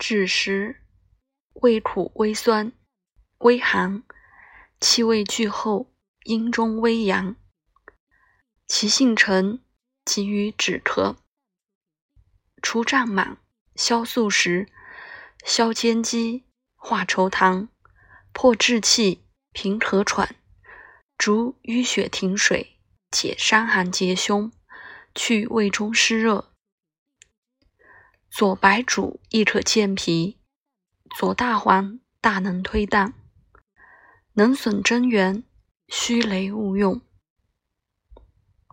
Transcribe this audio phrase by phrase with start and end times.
[0.00, 0.80] 枳实，
[1.60, 2.72] 味苦微酸，
[3.40, 4.02] 微寒，
[4.80, 5.92] 气味俱后，
[6.24, 7.36] 阴中微阳。
[8.66, 9.62] 其性沉，
[10.06, 11.16] 急于止咳。
[12.62, 13.36] 除胀满，
[13.76, 14.68] 消宿食，
[15.44, 16.44] 消坚积，
[16.76, 17.68] 化稠痰，
[18.32, 20.34] 破滞气，平咳喘，
[21.18, 22.78] 逐淤血停水，
[23.10, 24.50] 解伤寒结胸，
[25.14, 26.49] 去胃中湿热。
[28.30, 30.36] 左白术亦可健脾，
[31.18, 33.12] 左大黄大能推荡，
[34.34, 35.42] 能损真元，
[35.88, 37.00] 虚雷勿用。